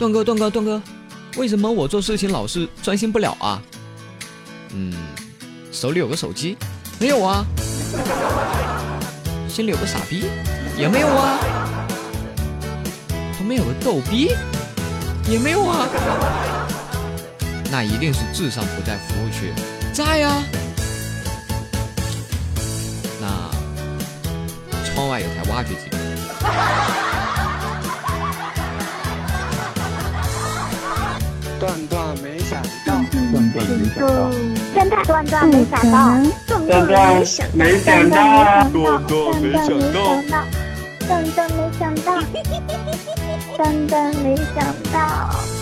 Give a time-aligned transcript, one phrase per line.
[0.00, 0.82] 段哥，段哥，段哥，
[1.36, 3.60] 为什么我做事情老是专心不了啊？
[4.72, 4.94] 嗯，
[5.70, 6.56] 手里有个手机，
[6.98, 7.44] 没有啊。
[9.46, 10.24] 心里有个傻逼，
[10.78, 11.38] 也没有啊。
[13.36, 14.30] 旁边有个逗逼，
[15.28, 15.86] 也没有啊。
[17.70, 19.52] 那一定是智商不在服务区，
[19.92, 20.42] 在呀。
[23.20, 23.50] 那
[24.94, 25.90] 窗外有台挖掘机。
[31.60, 32.94] 段段没想到，
[33.30, 34.30] 段段没想到，
[34.72, 35.94] 段段段段没想到，
[36.46, 36.96] 段段
[37.52, 38.16] 没想到，
[38.70, 40.38] 段段没想到，
[41.06, 42.08] 段段没想到，
[43.58, 44.56] 段段没想
[44.90, 44.96] 到。
[44.96, 45.59] 哇，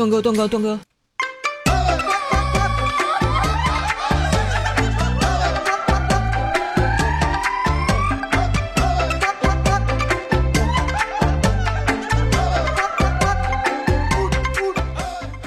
[0.00, 0.80] 段哥，段哥，段哥。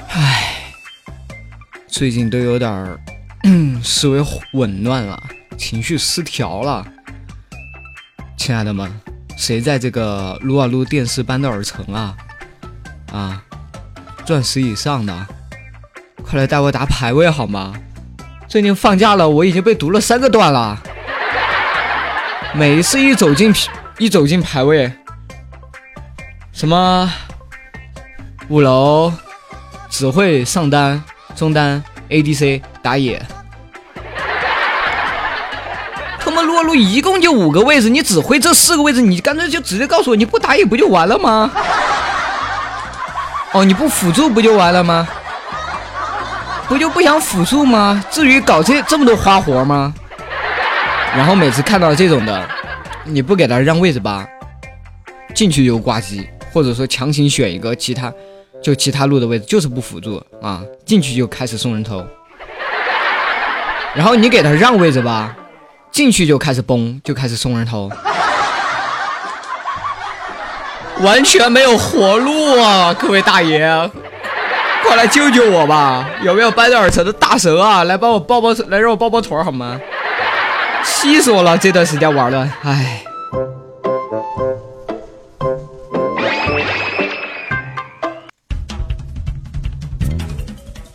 [0.10, 0.72] 唉，
[1.88, 3.00] 最近都有点儿
[3.82, 4.24] 思维
[4.54, 5.20] 紊乱了，
[5.58, 6.86] 情绪失调了。
[8.38, 8.92] 亲爱的们，
[9.36, 12.16] 谁在这个撸啊撸电视搬到尔城啊？
[13.12, 13.44] 啊！
[14.26, 15.28] 钻石以上的，
[16.24, 17.74] 快来带我打排位好吗？
[18.48, 20.78] 最近放假了，我已经被毒了三个段了。
[22.54, 23.54] 每一次一走进
[23.98, 24.92] 一走进排位，
[26.52, 27.12] 什么
[28.48, 29.12] 五楼
[29.90, 31.04] 只会上单、
[31.36, 33.26] 中单、ADC 打野。
[36.20, 41.52] 他妈撸啊撸一共就五个位置，你只会这四个位置，你干脆就直接告诉我，你不打野不就完了吗？
[43.54, 45.08] 哦，你不辅助不就完了吗？
[46.68, 48.04] 不就不想辅助吗？
[48.10, 49.94] 至于搞这这么多花活吗？
[51.16, 52.50] 然后每次看到这种的，
[53.04, 54.28] 你不给他让位置吧，
[55.36, 58.12] 进去就挂机，或者说强行选一个其他
[58.64, 62.04] 就其他路的位置，就是不辅助啊，进去就开始送人头。
[63.94, 65.36] 然后你给他让位置吧，
[65.92, 67.92] 进去就开始崩，就开始送人头。
[71.02, 72.94] 完全没有活路啊！
[72.94, 73.60] 各位大爷，
[74.86, 76.10] 快来救救我吧！
[76.22, 77.84] 有没有掰着耳城的大神啊？
[77.84, 79.80] 来帮我抱抱，来让我抱抱腿好吗？
[80.86, 81.58] 气死我了！
[81.58, 83.04] 这段时间玩的，唉。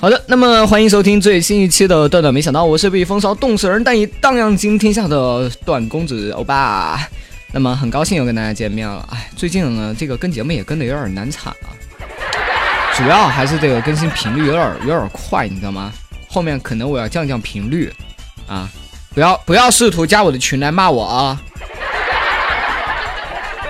[0.00, 7.00] 好的，那么欢迎收听最新一期的《段段没想到》，我是被风骚冻死人但已荡漾惊天下的段公子欧巴。
[7.58, 11.74] 那么很高兴又跟大家见面了，哎，最近呢这个跟节目也跟的有点难产啊，
[12.94, 15.92] 主要还是这个更新频率有点有点快，你知道吗？
[16.28, 17.92] 后面可能我要降降频率
[18.46, 18.68] 啊，
[19.12, 21.42] 不要不要试图加我的群来骂我啊！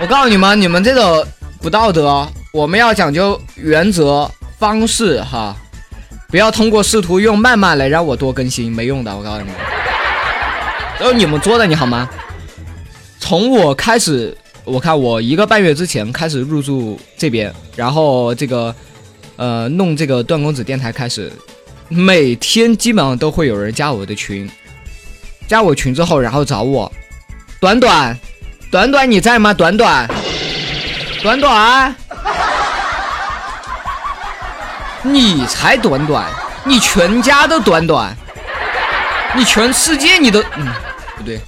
[0.03, 1.27] 我告诉你们，你们这个
[1.63, 5.57] 不道德，我们要讲究原则方式哈，
[6.29, 9.55] 不要通过试图用谩骂来让我多更新，没用的，我告诉你们，
[11.01, 12.07] 都是你们做的，你好吗？
[13.29, 14.35] 从我开始，
[14.65, 18.75] 我看我一个半月之前开始入驻这边，然后这个，
[19.37, 21.31] 呃，弄这个段公子电台开始，
[21.89, 24.51] 每天基本上都会有人加我的群，
[25.47, 26.91] 加我群之后，然后找我，
[27.61, 28.19] 短短，
[28.71, 29.53] 短短你在吗？
[29.53, 30.09] 短短，
[31.23, 31.95] 短短，
[35.03, 36.33] 你才短短，
[36.65, 38.17] 你全家都短短，
[39.37, 40.67] 你全世界你都，嗯，
[41.15, 41.39] 不对。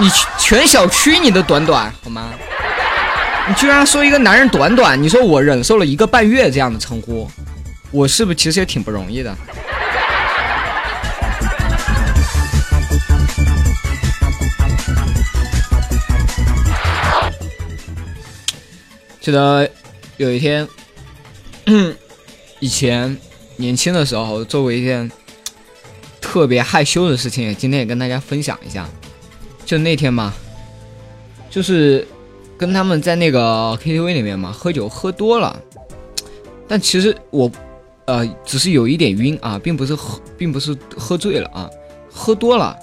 [0.00, 2.32] 你全小区你都短短好吗？
[3.48, 7.28] 你居然说一个男人短短，你说我忍受了一个半月这样的称呼，
[7.90, 9.36] 我是不是其实也挺不容易的？
[19.20, 19.68] 记得
[20.16, 20.66] 有一天，
[22.60, 23.16] 以前
[23.56, 25.10] 年轻的时候做过一件
[26.20, 28.88] 特别害羞的事情，今天也跟大家分享一下。
[29.68, 30.32] 就那天嘛，
[31.50, 32.08] 就是
[32.56, 35.54] 跟他们在那个 KTV 里面嘛，喝酒喝多了，
[36.66, 37.50] 但其实我，
[38.06, 41.68] 呃，只是有一点晕啊，并不是喝，并不是喝醉了啊，
[42.10, 42.74] 喝多了，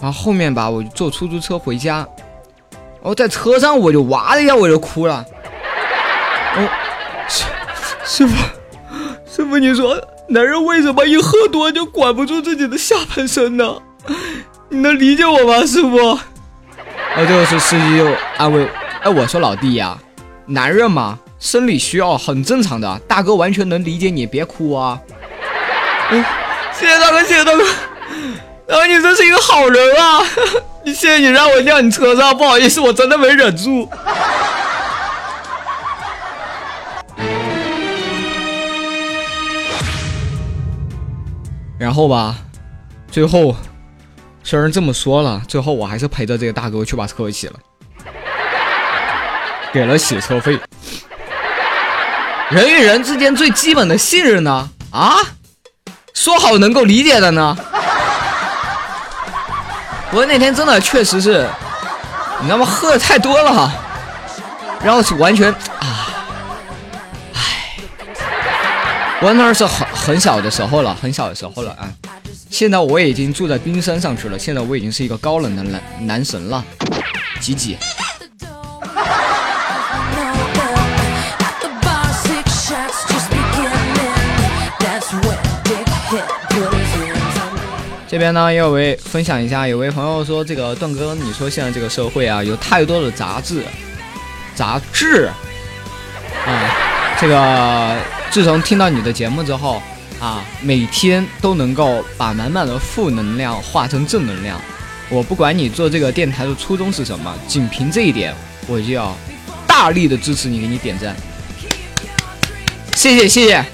[0.00, 2.06] 然后后面吧，我就坐出租车回家，
[2.70, 5.26] 然后，在车上我就哇的一下我就哭了，
[6.56, 6.68] 哦，
[8.06, 8.36] 师傅，
[9.26, 13.82] 师傅，你说男人为什么一喝多就管不住自己的下半身呢？
[14.68, 15.96] 你能理解我吗，师傅？
[17.14, 18.06] 然后这个时候司机就
[18.36, 18.66] 安慰
[19.02, 19.96] ：“哎，我说老弟呀，
[20.46, 24.98] 男人嘛，生理需要很正常的，大哥完全能理解你，别哭啊！
[26.10, 26.24] 嗯，
[26.72, 27.62] 谢谢大哥，谢谢大哥，
[28.66, 30.22] 大哥你真是一个好人啊！
[30.84, 33.88] 你谢谢你让我尿你车上，不好意思，我真的没忍住。
[41.78, 42.36] 然后吧，
[43.10, 43.54] 最后
[44.46, 47.54] 虽然这么说了，最后我还是陪着这个大哥去把车洗了，
[49.72, 50.60] 给了洗车费。
[52.50, 54.68] 人与人之间最基本的信任呢？
[54.92, 55.16] 啊，
[56.12, 57.56] 说好能够理解的呢？
[60.12, 61.48] 我那天真的确实是，
[62.40, 62.66] 你知道吗？
[62.66, 63.72] 喝的太多了，
[64.84, 66.14] 然后是完全啊，
[67.32, 67.76] 唉，
[69.22, 71.88] 我那是很很小的时候了，很小的时候了啊。
[72.50, 76.64] 现在我已经住在冰山上去了，现在我已经是一个高冷的男男神了，
[77.40, 77.76] 吉吉。
[88.06, 93.64] 这边呢，有位分享一下，有位朋友说，这个段哥，你说现在这个社会啊，有太多的杂志，
[94.54, 95.28] 杂志
[96.46, 96.54] 啊，
[97.18, 97.96] 这个
[98.30, 99.82] 自从听到你的节目之后
[100.20, 104.60] 啊，每天都能够把满满的负能量化成正能量。
[105.10, 108.34] 我不管你做这个电台的初衷是什么，仅凭这一点，
[108.66, 109.14] 我就要
[109.66, 111.14] 大力的支持你，给你点赞。
[112.94, 113.64] 谢谢，谢谢。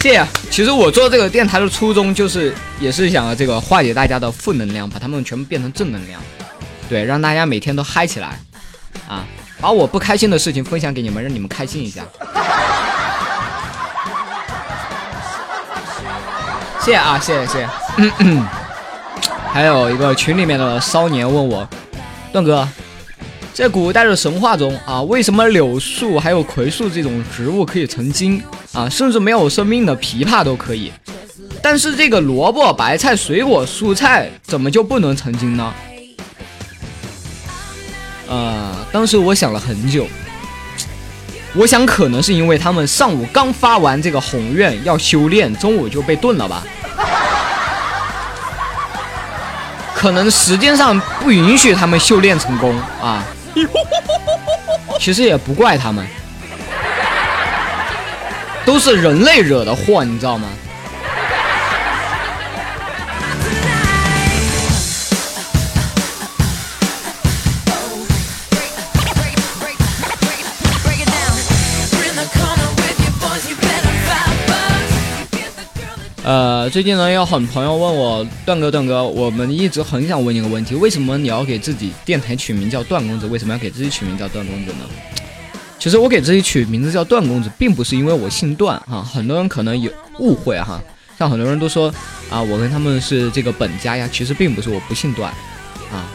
[0.00, 0.26] 谢谢。
[0.50, 6.20] 其实我做这个电台的初衷就是，也是想这个化解大家的负能量，把他们全部变成正能量，
[6.86, 8.38] 对，让大家每天都嗨起来，
[9.08, 9.24] 啊，
[9.58, 12.04] 把我不开心的事情分享给你们，让你们开心一下。
[16.84, 17.68] 谢谢啊，谢谢谢谢。
[19.50, 21.66] 还有一个群里面的骚年问我，
[22.30, 22.68] 段哥。
[23.54, 28.42] 在古代的神话中啊，为什么柳树还有葵树这种植物可以成精
[28.74, 28.86] 啊？
[28.86, 30.92] 甚至没有生命的枇杷都可以，
[31.62, 35.72] 但是这个萝卜、白菜、水果、蔬菜怎么就不能成精呢？
[38.28, 40.06] 呃，当时我想了很久，
[41.56, 46.62] 我想可能是因为他们上午刚发完这个宏愿要修炼，中午就被炖了吧。
[49.94, 53.24] 可能时间上不允许他们修炼成功啊。
[54.98, 56.04] 其实也不怪他们，
[58.64, 60.48] 都是人类惹的祸，你知道吗？
[76.24, 83.26] 呃，最近呢，有很朋友问我，段哥，段哥，我们一直很想问你个问题，为什么你要给自己电台取名叫段公子？
[83.26, 84.86] 为什么要给自己取名叫段公子呢？
[85.78, 90.82] 其实我给自己取名字叫段公子，并不是因为我姓段哈，很多人可能有误会哈，
[91.18, 91.92] 像很多人都说
[92.30, 95.30] 啊，我跟他们是这个本家呀，其实并不是，我不姓段
[95.92, 96.08] 啊。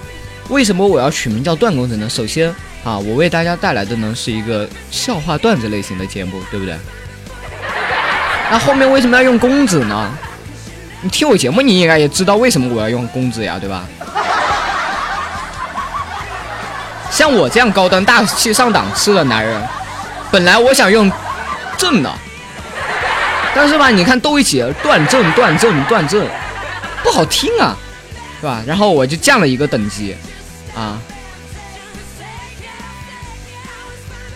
[0.49, 2.09] 为什么我要取名叫段公子呢？
[2.09, 2.49] 首先
[2.83, 6.75] 啊，我为大家带来的呢是一个笑话段子类型的节目，对不对？
[8.51, 10.11] 那后面为什么要用公子呢？
[11.01, 13.85] 你听我节目，你应该也知道为什么我要用公子呀，对吧？
[17.11, 19.61] 像我这样高端大气上档次的男人，
[20.31, 21.11] 本来我想用
[21.77, 22.11] 正的，
[23.53, 26.27] 但是吧，你看都一起断正断正断正，
[27.03, 27.77] 不好听啊，
[28.39, 28.61] 是吧？
[28.65, 30.15] 然后我就降了一个等级，
[30.75, 30.99] 啊，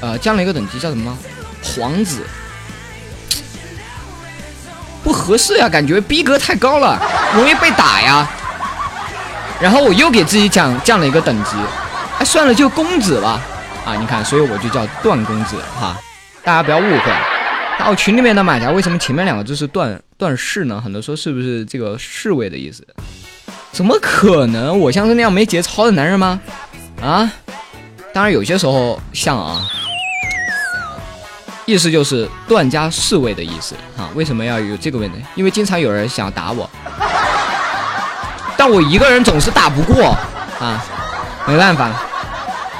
[0.02, 1.18] 呃，降了一个等级叫什么？
[1.62, 2.22] 皇子。
[5.04, 7.00] 不合适呀，感觉逼格太高了，
[7.36, 8.28] 容易被打呀。
[9.60, 11.52] 然后我又给自己降降了一个等级，
[12.20, 13.42] 哎，算了，就公子吧。
[13.86, 15.98] 啊，你看，所以我就叫段公子哈，
[16.44, 17.12] 大家不要误会。
[17.78, 20.80] 还有群里面的马甲，为什么前面两个字是段段氏呢？
[20.82, 22.86] 很多说是不是这个侍卫的意思？
[23.72, 24.80] 怎么可能？
[24.80, 26.40] 我像是那样没节操的男人吗？
[27.02, 27.30] 啊？
[28.14, 29.68] 当然有些时候像啊。
[31.66, 34.10] 意思就是段家侍卫的意思啊？
[34.16, 35.24] 为什么要有这个问题？
[35.36, 36.70] 因为经常有人想打我，
[38.58, 40.16] 但我一个人总是打不过
[40.60, 40.84] 啊，
[41.48, 41.90] 没办法，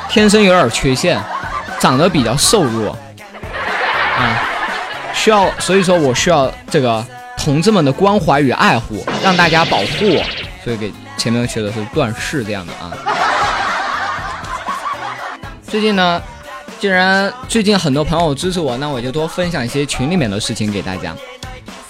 [0.10, 1.18] 天生有点缺陷，
[1.80, 2.92] 长得比较瘦弱
[4.18, 4.36] 啊，
[5.14, 7.06] 需要，所以说我需要这个
[7.38, 10.24] 同志们的关怀与爱护，让大家保护我，
[10.62, 12.92] 所以给前面写的是段氏这样的啊。
[15.66, 16.22] 最近呢？
[16.84, 21.16] 既然最近很多朋友支持我，那我就多分享一些群里面的事情给大家。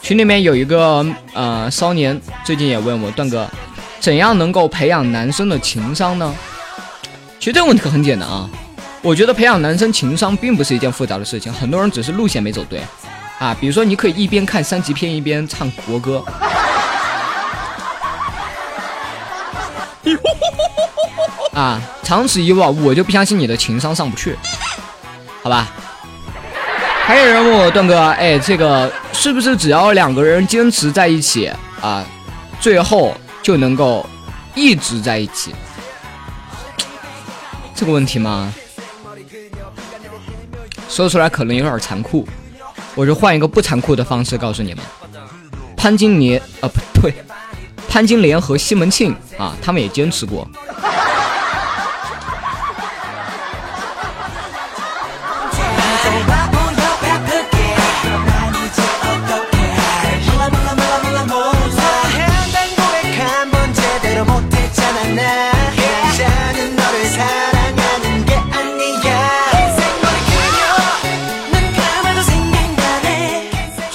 [0.03, 3.50] 群里面有一个呃骚年，最近也问我段哥，
[4.00, 6.35] 怎样能够培养男生的情商呢？
[7.39, 8.47] 其实这个问题很简单啊，
[9.01, 12.79] 我觉得培养男生情商并不是一件复杂的事情，很多人只是路线没走对
[13.39, 13.57] 啊。
[13.59, 16.23] 比如说，你可以一边看三级片一边唱国歌。
[21.55, 24.38] 啊，长此以往，我就不相信你的情商上不去，
[25.43, 25.67] 好吧？
[27.05, 32.03] 还有人问我段哥，哎，这个是不是只要两个人坚持在一起啊，
[32.62, 34.05] 最后就能够
[34.55, 35.53] 一直在一起？
[37.75, 38.53] 这个问题吗？
[40.88, 42.25] 说出来可能有点残酷，
[42.95, 44.83] 我就换一个不残酷的方式告诉你们：
[45.75, 47.13] 潘金莲啊，不对，
[47.89, 50.47] 潘金莲和西门庆啊，他们也坚持过。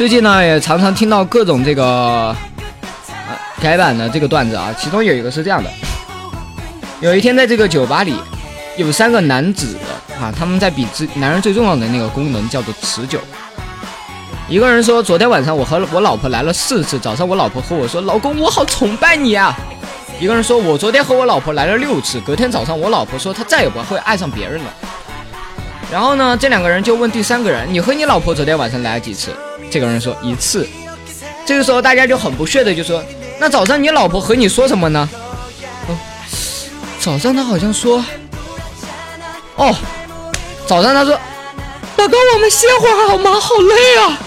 [0.09, 2.35] 最近呢，也常常听到各种这个
[2.99, 5.71] 呃改版的这个段子啊，其中有一个是这样的：
[7.03, 8.17] 有一天在这个酒吧里，
[8.79, 9.77] 有三个男子
[10.19, 13.21] 啊，他们在比之男人最重要的那个功能叫做持久。
[14.49, 19.55] 一个人说：“昨天晚上我和我老婆来了四次，早上我老婆和我说，老公我好崇拜你啊。”
[20.19, 24.73] 一个人说：“我昨天和我老婆来了六次，隔天早上我老婆说她再也不会爱上别人了。”
[25.93, 29.37] 然后呢，这两个人就问第三个人：“你和你老婆昨天晚上来了几次？”
[29.71, 30.69] 这个人说：“一次。”
[31.47, 33.03] 这个时候大家就很不屑的就说
[33.39, 35.09] ：“那早上你老婆和你说什么呢？”
[35.89, 35.97] 哦，
[37.01, 38.05] 早上他好像说
[39.57, 39.75] ：“哦，
[40.67, 41.19] 早上他说，
[41.97, 43.41] 老公我们歇会儿好吗？
[43.41, 44.19] 好累啊。”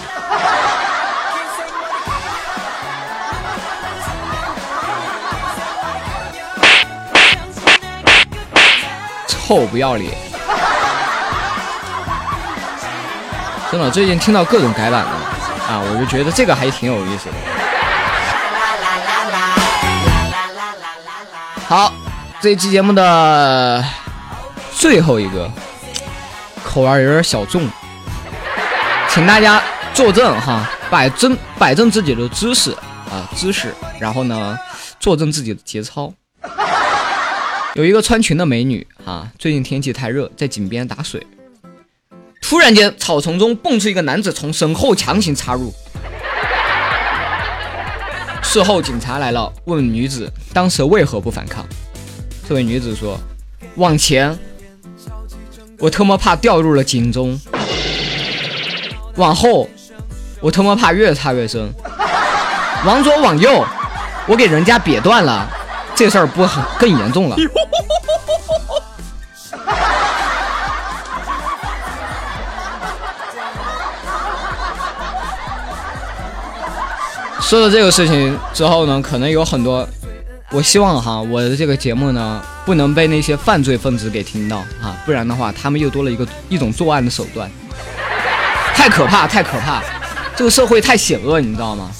[9.28, 10.10] 臭不要脸！
[13.70, 15.10] 真的，最近听到各种改版的
[15.68, 17.34] 啊，我就觉得这个还挺有意思的。
[21.66, 21.92] 好，
[22.40, 23.84] 这期节目的
[24.72, 25.50] 最后一个
[26.64, 27.68] 口味有点小重，
[29.08, 29.62] 请大家
[29.94, 32.72] 作证哈，摆正摆正自己的姿势
[33.10, 34.58] 啊姿势，然后呢，
[35.00, 36.12] 坐证自己的节操。
[37.74, 41.26] 有一个穿裙的美女啊，最近天气太热，在井边打水。
[42.52, 45.72] 突然间，草丛中蹦出一个男子，从身后强行插入。
[48.42, 51.64] 事后，警察来了，问女子当时为何不反抗。
[52.46, 53.18] 这位女子说
[53.76, 54.38] ：“往前，
[55.78, 57.40] 我特么怕掉入了井中；
[59.16, 59.66] 往后，
[60.42, 61.70] 我特么怕越插越深；
[62.84, 63.64] 往左往右，
[64.28, 65.50] 我给人家瘪断了。”
[65.96, 67.36] 这事儿不很更严重了？
[77.52, 79.86] 说了这个事情之后呢，可能有很多，
[80.52, 87.50] 我希望哈，我的这个节目呢，不能被那些犯罪分子给听到啊，不然的话，他们又多了一个一种作案的手段，
[88.74, 89.82] 太可怕，太可怕，
[90.34, 91.90] 这个社会太险恶，你知道吗？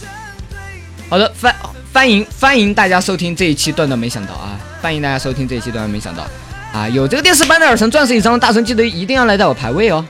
[1.11, 1.55] 好的，欢
[1.93, 4.59] 欢迎欢迎大家收听这一期段段没想到啊！
[4.81, 6.27] 欢迎大家收听这一期段段没想到
[6.73, 6.89] 啊！
[6.89, 10.03] 有这个电视版的耳神钻石以上的大神，记得一定要来带我排位哦！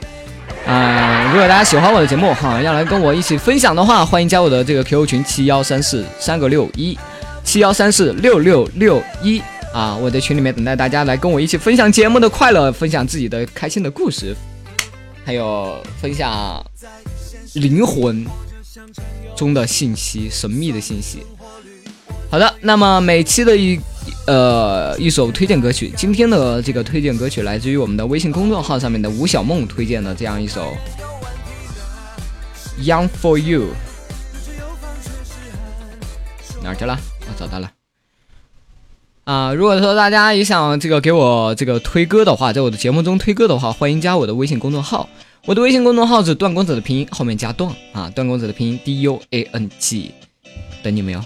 [0.65, 6.97] 啊，如果大家喜欢我的节目哈，要来跟我一起分享的话，欢迎加我的这个 QQ 群七幺三四三个六一
[7.43, 9.41] 七幺三四六六六一
[9.73, 9.95] 啊！
[9.95, 14.35] 我在群里面等待大家来跟我一起分享节目的快乐，分享自己的开心的故事，
[15.25, 16.65] 还有分享
[17.53, 18.25] 灵魂。
[19.35, 21.25] 中的信息，神秘的信息。
[22.29, 23.79] 好的，那么每期的一
[24.25, 30.73] 呃一首推荐歌曲，今天的这个推荐歌曲来自于我们的微信公众号上面的吴小梦推荐的这样一首
[32.83, 33.61] 《Young for You》。
[36.63, 36.97] 哪去了？
[37.27, 37.69] 我，找到了。
[39.25, 45.09] 啊，如果说大家也想这个给我这个推歌的话，在我的节目中推歌的话，欢迎加我的微信公众号。
[45.45, 50.11] 我的微信公众号是段公子的拼音后面加段啊，段公子的拼音 D U A N G，
[50.81, 51.21] 等你们哟。